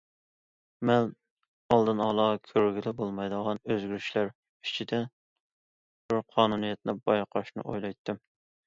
[0.89, 1.09] مەن
[1.75, 5.07] ئالدىنئالا كۆرگىلى بولمايدىغان ئۆزگىرىشلەر ئىچىدىن
[6.11, 8.25] بىر قانۇنىيەتنى بايقاشنى ئويلايتتىم.